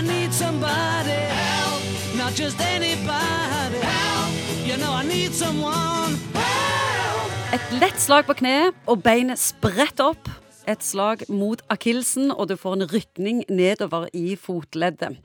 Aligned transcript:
Need 0.00 0.32
somebody 0.32 1.10
help, 1.10 1.82
not 2.16 2.32
just 2.34 2.58
anybody 2.60 3.78
help. 3.84 4.32
You 4.64 4.76
know 4.76 4.92
I 4.92 5.04
need 5.04 5.32
someone 5.34 6.16
help. 6.32 7.52
Et 7.52 7.72
lett 7.80 8.00
slag 8.00 8.24
på 8.24 8.34
kneet, 8.38 8.74
og 8.88 9.02
beinet 9.04 9.38
spredt 9.38 10.00
opp. 10.00 10.30
Et 10.64 10.80
slag 10.80 11.26
mot 11.28 11.60
akillesen, 11.68 12.30
og 12.32 12.48
du 12.48 12.56
får 12.56 12.78
en 12.78 12.86
rykning 12.88 13.44
nedover 13.50 14.08
i 14.16 14.38
fotleddet. 14.40 15.20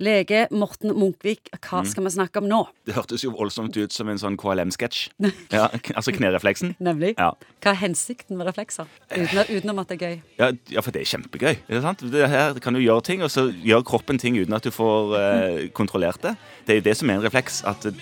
Lege 0.00 0.46
Morten 0.48 0.94
Munkvik, 0.96 1.50
hva 1.60 1.82
skal 1.84 2.06
vi 2.06 2.12
snakke 2.14 2.40
om 2.40 2.46
nå? 2.48 2.60
Det 2.88 2.94
hørtes 2.96 3.20
jo 3.20 3.34
voldsomt 3.36 3.76
ut 3.76 3.92
som 3.92 4.08
en 4.08 4.20
sånn 4.20 4.38
KLM-sketsj. 4.40 5.10
Ja, 5.52 5.66
altså 5.98 6.14
knerefleksen. 6.14 6.72
Nemlig. 6.80 7.12
Ja. 7.18 7.34
Hva 7.60 7.74
er 7.74 7.80
hensikten 7.82 8.38
med 8.38 8.48
reflekser? 8.48 8.88
Uten, 9.12 9.42
utenom 9.50 9.82
at 9.82 9.90
det 9.90 9.98
er 9.98 10.04
gøy. 10.06 10.22
Ja, 10.40 10.48
ja, 10.72 10.84
for 10.84 10.94
det 10.94 11.02
er 11.02 11.10
kjempegøy. 11.10 11.52
Er 11.52 11.74
det 11.76 11.82
sant? 11.84 12.04
Det 12.14 12.28
her 12.32 12.56
kan 12.64 12.76
du 12.76 12.80
gjøre 12.80 13.04
ting, 13.10 13.24
og 13.26 13.32
så 13.34 13.48
gjør 13.52 13.84
kroppen 13.92 14.20
ting 14.22 14.38
uten 14.40 14.56
at 14.56 14.64
du 14.64 14.72
får 14.72 15.14
eh, 15.20 15.60
kontrollert 15.76 16.22
det. 16.24 16.36
Det 16.64 16.74
er 16.76 16.80
jo 16.80 16.86
det 16.88 16.96
som 17.02 17.12
er 17.12 17.20
en 17.20 17.26
refleks. 17.26 17.60
At 17.68 17.84
en 17.90 17.94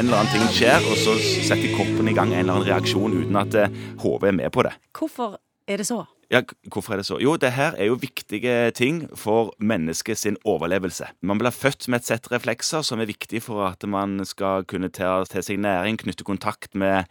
eller 0.00 0.22
annen 0.22 0.32
ting 0.32 0.48
skjer, 0.54 0.80
og 0.88 0.96
så 1.02 1.18
setter 1.20 1.74
kroppen 1.76 2.08
i 2.08 2.16
gang 2.16 2.32
en 2.32 2.46
eller 2.46 2.56
annen 2.56 2.70
reaksjon 2.70 3.20
uten 3.20 3.40
at 3.42 3.58
eh, 3.66 3.80
hodet 4.00 4.32
er 4.32 4.38
med 4.40 4.54
på 4.54 4.64
det. 4.64 4.72
Hvorfor 4.96 5.36
er 5.68 5.80
det 5.82 5.90
så? 5.90 6.04
Ja, 6.32 6.40
hvorfor 6.72 6.94
er 6.94 7.00
det 7.00 7.06
så? 7.06 7.18
Jo, 7.22 7.36
det 7.36 7.52
her 7.52 7.76
er 7.78 7.90
jo 7.90 7.98
viktige 8.00 8.70
ting 8.76 9.04
for 9.16 9.52
mennesket 9.58 10.18
sin 10.18 10.36
overlevelse. 10.44 11.06
Man 11.22 11.38
blir 11.38 11.52
født 11.54 11.88
med 11.88 12.00
et 12.00 12.08
sett 12.08 12.30
reflekser 12.32 12.84
som 12.86 13.00
er 13.00 13.10
viktig 13.10 13.42
for 13.44 13.66
at 13.66 13.84
man 13.88 14.22
skal 14.24 14.64
kunne 14.68 14.88
ta 14.88 15.24
til 15.28 15.44
seg 15.44 15.60
næring, 15.60 15.98
knytte 16.00 16.24
kontakt 16.24 16.74
med 16.74 17.04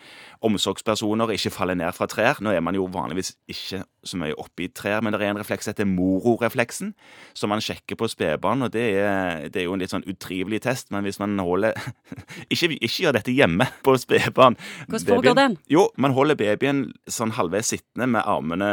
omsorgspersoner, 0.44 1.34
ikke 1.36 1.54
falle 1.54 1.76
ned 1.78 1.94
fra 1.96 2.08
trær. 2.10 2.42
Nå 2.42 2.54
er 2.54 2.64
man 2.66 2.76
jo 2.76 2.88
vanligvis 2.92 3.36
ikke 3.50 3.84
så 4.04 4.20
mye 4.20 4.36
oppe 4.40 4.66
i 4.66 4.72
trær, 4.74 5.02
men 5.04 5.14
det 5.14 5.22
er 5.22 5.32
en 5.32 5.40
refleks 5.40 5.68
som 5.68 5.74
heter 5.76 5.88
mororefleksen, 5.88 6.94
som 7.38 7.54
man 7.54 7.64
sjekker 7.64 7.98
på 8.00 8.10
spedbarn, 8.12 8.66
og 8.66 8.74
det 8.74 8.88
er, 9.00 9.48
det 9.54 9.62
er 9.62 9.68
jo 9.70 9.78
en 9.78 9.84
litt 9.84 9.94
sånn 9.94 10.08
utrivelig 10.10 10.64
test, 10.66 10.92
men 10.92 11.06
hvis 11.08 11.22
man 11.22 11.38
holder 11.40 11.78
Ikke, 12.54 12.68
ikke 12.76 13.06
gjør 13.06 13.16
dette 13.16 13.34
hjemme 13.34 13.66
på 13.86 13.96
spedbarn. 14.00 14.56
Hvordan 14.88 15.08
foregår 15.08 15.38
den? 15.38 15.56
Jo, 15.72 15.88
man 16.02 16.14
holder 16.16 16.38
babyen 16.40 16.86
sånn 17.10 17.34
halvveis 17.38 17.72
sittende 17.74 18.10
med 18.16 18.28
armene 18.30 18.70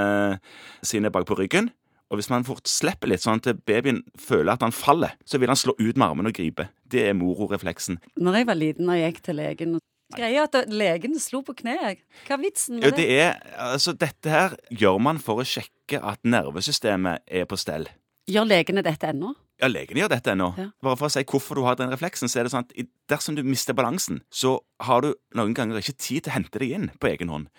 sine 0.87 1.13
bak 1.13 1.27
på 1.29 1.39
ryggen. 1.39 1.71
Og 2.11 2.19
hvis 2.19 2.31
man 2.31 2.47
fort 2.47 2.67
slipper 2.67 3.11
litt, 3.11 3.23
sånn 3.23 3.39
at 3.39 3.63
babyen 3.69 4.03
føler 4.19 4.57
at 4.57 4.65
han 4.67 4.75
faller, 4.75 5.15
så 5.23 5.39
vil 5.39 5.53
han 5.53 5.59
slå 5.59 5.77
ut 5.79 5.95
med 5.95 6.09
armene 6.09 6.33
og 6.33 6.39
gripe. 6.41 6.67
Det 6.91 7.05
er 7.07 7.15
mororefleksen. 7.15 8.01
Når 8.19 8.41
jeg 8.41 8.49
var 8.51 8.59
liten 8.59 8.91
og 8.91 8.99
gikk 8.99 9.23
til 9.27 9.39
legen 9.39 9.79
Greia 10.11 10.43
at 10.43 10.57
legen 10.75 11.15
slo 11.23 11.39
på 11.47 11.55
kneet. 11.61 12.01
Hva 12.27 12.35
er 12.35 12.43
vitsen 12.43 12.81
med 12.81 12.97
det 12.97 13.05
det? 13.05 13.19
er, 13.23 13.37
altså 13.63 13.95
Dette 13.95 14.33
her 14.33 14.57
gjør 14.75 14.99
man 15.03 15.21
for 15.23 15.39
å 15.39 15.47
sjekke 15.47 16.01
at 16.03 16.19
nervesystemet 16.27 17.23
er 17.31 17.47
på 17.47 17.59
stell. 17.61 17.87
Gjør 18.31 18.47
legene 18.47 18.83
dette 18.87 19.11
ennå? 19.11 19.33
Ja, 19.61 19.69
legene 19.69 20.01
gjør 20.01 20.13
dette 20.15 20.33
ennå. 20.33 20.49
Ja. 20.57 20.69
Bare 20.85 20.97
for 20.97 21.11
å 21.11 21.13
si 21.13 21.23
hvorfor 21.29 21.59
du 21.59 21.65
har 21.67 21.77
den 21.77 21.93
refleksen, 21.93 22.31
så 22.31 22.41
er 22.41 22.47
det 22.47 22.53
sånn 22.55 22.65
at 22.65 22.89
dersom 23.13 23.37
du 23.37 23.43
mister 23.45 23.77
balansen, 23.77 24.23
så 24.33 24.57
har 24.87 25.05
du 25.05 25.11
noen 25.37 25.53
ganger 25.57 25.83
ikke 25.83 25.99
tid 25.99 26.25
til 26.25 26.33
å 26.33 26.37
hente 26.39 26.63
deg 26.63 26.75
inn 26.79 26.89
på 27.03 27.11
egen 27.11 27.33
hånd. 27.33 27.51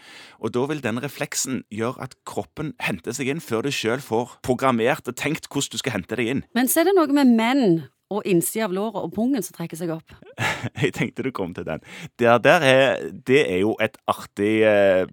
Og 0.42 0.55
da 0.55 0.66
vil 0.72 0.81
den 0.81 1.02
refleksen 1.03 1.61
gjøre 1.69 2.08
at 2.08 2.17
kroppen 2.25 2.73
henter 2.81 3.14
seg 3.17 3.30
inn 3.30 3.44
før 3.44 3.67
du 3.67 3.75
sjøl 3.75 4.02
får 4.02 4.39
programmert 4.47 5.11
og 5.11 5.19
tenkt 5.19 5.52
hvordan 5.52 5.75
du 5.75 5.81
skal 5.83 5.99
hente 5.99 6.17
deg 6.17 6.33
inn. 6.33 6.45
Men 6.58 6.72
så 6.72 6.81
er 6.81 6.89
det 6.89 6.97
noe 6.97 7.14
med 7.14 7.36
menn 7.38 7.67
og 8.12 8.28
innsida 8.28 8.67
av 8.67 8.76
låret 8.76 9.00
og 9.02 9.14
pungen 9.16 9.44
som 9.45 9.56
trekker 9.56 9.80
seg 9.80 9.94
opp. 9.95 10.14
Jeg 10.81 10.94
tenkte 10.98 11.26
du 11.26 11.31
kom 11.36 11.56
til 11.56 11.67
den. 11.67 11.84
Det 12.20 12.36
der 12.45 12.66
er, 12.67 13.04
det 13.28 13.42
er 13.45 13.62
jo 13.64 13.76
et 13.84 13.98
artig 14.12 14.54
eh, 14.67 15.06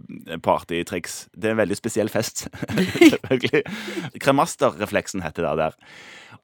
partytriks. 0.44 1.26
Det 1.34 1.50
er 1.50 1.56
en 1.56 1.62
veldig 1.62 1.78
spesiell 1.78 2.10
fest, 2.12 2.46
selvfølgelig. 3.12 3.62
Kremasterrefleksen 4.22 5.24
heter 5.24 5.48
det 5.48 5.54
der. 5.62 5.78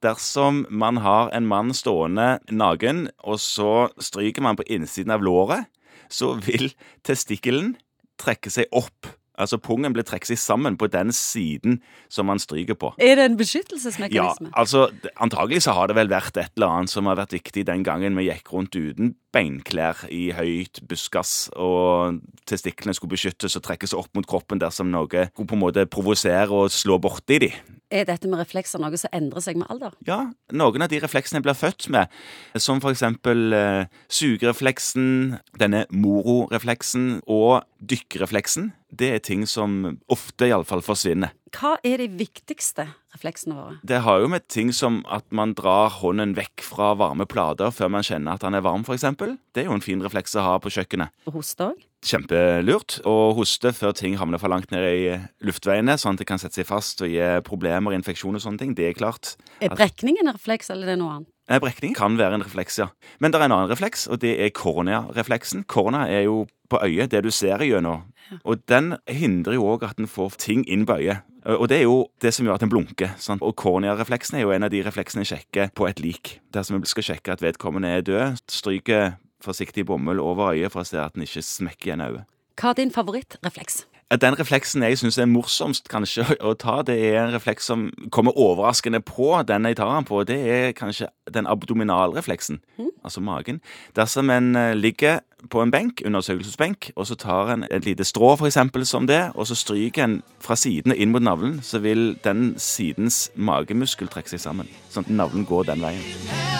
Dersom 0.05 0.65
man 0.71 1.01
har 1.05 1.33
en 1.35 1.49
mann 1.49 1.75
stående 1.77 2.39
naken, 2.53 3.09
og 3.25 3.41
så 3.41 3.89
stryker 4.03 4.45
man 4.45 4.59
på 4.61 4.67
innsiden 4.69 5.15
av 5.15 5.25
låret, 5.25 5.71
så 6.13 6.35
vil 6.45 6.71
testikkelen 7.07 7.75
trekke 8.21 8.53
seg 8.53 8.71
opp. 8.77 9.09
Altså 9.35 9.59
pungen 9.59 9.93
blir 9.95 10.07
trukket 10.07 10.39
sammen 10.39 10.77
på 10.79 10.87
den 10.87 11.11
siden 11.13 11.81
som 12.09 12.27
man 12.31 12.39
stryker 12.39 12.79
på. 12.79 12.93
Er 13.03 13.19
det 13.19 13.25
en 13.25 13.39
beskyttelsesmekanisme? 13.39 14.53
Ja, 14.53 14.55
altså 14.61 14.89
antagelig 15.17 15.65
så 15.67 15.75
har 15.75 15.91
det 15.91 15.99
vel 15.99 16.13
vært 16.13 16.39
et 16.39 16.55
eller 16.55 16.71
annet 16.71 16.93
som 16.93 17.11
har 17.11 17.19
vært 17.19 17.35
viktig 17.35 17.67
den 17.67 17.83
gangen 17.87 18.17
vi 18.19 18.29
gikk 18.29 18.53
rundt 18.55 18.77
uten 18.79 19.15
beinklær 19.35 20.05
i 20.15 20.29
høyt 20.35 20.83
buskas, 20.89 21.49
og 21.59 22.21
testiklene 22.47 22.95
skulle 22.95 23.17
beskyttes 23.17 23.57
og 23.59 23.65
trekkes 23.67 23.97
opp 23.99 24.13
mot 24.15 24.29
kroppen 24.31 24.63
dersom 24.63 24.93
noe 24.93 25.09
skulle 25.11 25.49
på 25.51 25.57
en 25.57 25.65
måte 25.65 25.89
provosere 25.91 26.53
og 26.55 26.71
slå 26.73 27.01
borti 27.03 27.41
de. 27.43 27.51
Er 27.95 28.07
dette 28.09 28.27
med 28.31 28.41
reflekser 28.41 28.81
noe 28.83 28.97
som 28.99 29.13
endrer 29.15 29.43
seg 29.45 29.59
med 29.61 29.69
alder? 29.71 29.93
Ja, 30.09 30.21
noen 30.57 30.83
av 30.83 30.91
de 30.91 30.99
refleksene 31.03 31.39
jeg 31.39 31.47
blir 31.47 31.59
født 31.59 31.89
med, 31.95 32.11
som 32.59 32.81
for 32.83 32.95
eksempel 32.95 33.55
eh, 33.55 33.91
sugerefleksen, 34.11 35.37
denne 35.61 35.85
mororefleksen 35.95 37.21
og 37.31 37.63
dykkerefleksen, 37.85 38.73
det 38.99 39.11
er 39.15 39.23
ting 39.25 39.45
som 39.51 39.99
ofte 40.13 40.49
iallfall 40.49 40.83
forsvinner. 40.85 41.33
Hva 41.55 41.77
er 41.87 42.01
de 42.03 42.09
viktigste 42.19 42.87
refleksene 43.15 43.55
våre? 43.55 43.77
Det 43.87 44.01
har 44.03 44.23
jo 44.23 44.31
med 44.33 44.47
ting 44.51 44.73
som 44.75 45.03
at 45.13 45.27
man 45.35 45.53
drar 45.55 45.93
hånden 46.01 46.35
vekk 46.35 46.65
fra 46.67 46.93
varme 46.99 47.27
plater 47.31 47.71
før 47.75 47.93
man 47.95 48.07
kjenner 48.07 48.35
at 48.35 48.47
han 48.47 48.57
er 48.59 48.65
varm, 48.67 48.83
f.eks. 48.87 49.07
Det 49.55 49.63
er 49.63 49.69
jo 49.69 49.77
en 49.77 49.85
fin 49.85 50.03
refleks 50.03 50.35
å 50.35 50.47
ha 50.47 50.55
på 50.63 50.73
kjøkkenet. 50.75 51.15
Og 51.29 51.39
hoste 51.39 51.71
òg? 51.71 51.85
Kjempelurt 52.05 52.99
å 53.09 53.15
hoste 53.39 53.71
før 53.73 53.95
ting 53.97 54.19
havner 54.21 54.43
for 54.43 54.53
langt 54.53 54.75
ned 54.75 54.85
i 54.85 55.05
luftveiene, 55.47 55.95
sånn 55.97 56.19
at 56.19 56.25
det 56.25 56.27
kan 56.29 56.43
sette 56.43 56.59
seg 56.61 56.69
fast 56.69 57.01
og 57.07 57.09
gi 57.09 57.23
problemer, 57.47 57.95
infeksjon 57.97 58.37
og 58.37 58.43
sånne 58.45 58.61
ting. 58.61 58.75
Det 58.77 58.91
er 58.91 58.99
klart. 58.99 59.37
Er 59.65 59.73
brekning 59.73 60.19
en 60.21 60.35
refleks, 60.35 60.69
eller 60.75 60.91
er 60.91 60.95
det 60.97 61.01
noe 61.05 61.15
annet? 61.21 61.31
Eh, 61.45 61.61
Brekning 61.61 61.93
kan 61.97 62.17
være 62.17 62.39
en 62.39 62.45
refleks, 62.45 62.79
ja. 62.81 62.87
Men 63.21 63.33
det 63.33 63.37
er 63.41 63.47
en 63.47 63.53
annen 63.53 63.69
refleks, 63.69 64.07
og 64.09 64.23
det 64.23 64.33
er 64.41 64.53
kornea-refleksen. 64.57 65.67
Kornea 65.69 66.07
er 66.09 66.25
jo 66.25 66.47
på 66.75 66.83
øyet, 66.83 67.13
det 67.15 67.23
du 67.25 67.31
ser 67.35 67.63
igjennom. 67.65 68.05
Og 68.43 68.61
den 68.69 68.97
hindrer 69.11 69.59
jo 69.59 69.69
òg 69.75 69.87
at 69.87 70.01
en 70.01 70.11
får 70.11 70.39
ting 70.43 70.65
inn 70.71 70.87
på 70.89 70.99
øyet. 70.99 71.25
Og 71.45 71.69
det 71.69 71.83
er 71.83 71.85
jo 71.85 72.07
det 72.25 72.33
som 72.33 72.47
gjør 72.47 72.57
at 72.57 72.65
en 72.65 72.73
blunker. 72.73 73.17
Sant? 73.21 73.43
Og 73.45 73.53
kornea-refleksen 73.61 74.39
er 74.39 74.47
jo 74.47 74.55
en 74.55 74.65
av 74.65 74.73
de 74.73 74.81
refleksene 74.85 75.25
en 75.25 75.29
sjekker 75.29 75.75
på 75.77 75.89
et 75.91 76.01
lik. 76.01 76.39
Dersom 76.57 76.79
en 76.79 76.87
skal 76.89 77.05
sjekke 77.11 77.35
at 77.37 77.45
vedkommende 77.45 77.91
er 77.93 78.07
død, 78.07 78.41
stryker 78.49 79.19
forsiktig 79.45 79.85
bomull 79.87 80.23
over 80.25 80.55
øyet 80.55 80.73
for 80.73 80.83
å 80.83 80.89
se 80.89 81.01
at 81.01 81.19
en 81.19 81.27
ikke 81.27 81.45
smekker 81.45 81.93
igjen 81.93 82.07
øyet. 82.07 82.25
Hva 82.57 82.73
er 82.73 82.81
din 82.81 82.95
favorittrefleks? 82.95 83.85
Den 84.21 84.37
refleksen 84.39 84.83
jeg 84.85 84.99
syns 85.01 85.19
er 85.19 85.29
morsomst 85.31 85.89
kanskje 85.91 86.27
å 86.49 86.55
ta, 86.59 86.81
det 86.87 86.97
er 87.09 87.21
en 87.23 87.35
refleks 87.35 87.69
som 87.71 87.87
kommer 88.15 88.37
overraskende 88.39 89.01
på 89.05 89.31
den 89.49 89.69
jeg 89.71 89.79
tar 89.81 89.93
den 89.95 90.09
på. 90.09 90.23
Det 90.29 90.39
er 90.39 90.75
kanskje 90.77 91.09
den 91.35 91.49
abdominalrefleksen, 91.51 92.61
altså 93.03 93.23
magen. 93.25 93.61
Dersom 93.97 94.31
en 94.31 94.55
eh, 94.57 94.75
ligger 94.77 95.23
på 95.51 95.61
en 95.63 95.73
benk, 95.73 96.03
undersøkelsesbenk, 96.07 96.93
og 96.97 97.09
så 97.09 97.17
tar 97.21 97.53
en 97.53 97.67
et 97.71 97.85
lite 97.85 98.05
strå 98.05 98.35
for 98.37 98.49
eksempel 98.49 98.87
som 98.87 99.09
det, 99.09 99.33
og 99.35 99.49
så 99.49 99.57
stryker 99.59 100.05
en 100.05 100.23
fra 100.41 100.57
siden 100.57 100.95
inn 100.95 101.13
mot 101.13 101.25
navlen, 101.25 101.61
så 101.63 101.81
vil 101.85 102.15
den 102.25 102.55
sidens 102.59 103.29
magemuskel 103.37 104.09
trekke 104.09 104.33
seg 104.33 104.45
sammen. 104.45 104.71
Sånn 104.93 105.09
at 105.09 105.13
navlen 105.13 105.49
går 105.49 105.73
den 105.73 105.85
veien. 105.85 106.05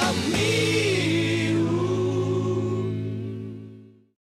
Help 0.05 0.29
me 0.33 0.64